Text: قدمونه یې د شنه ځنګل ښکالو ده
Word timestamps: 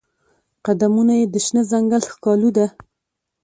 قدمونه 0.65 1.13
یې 1.19 1.25
د 1.33 1.35
شنه 1.45 1.61
ځنګل 1.71 2.03
ښکالو 2.11 2.49
ده 2.57 2.67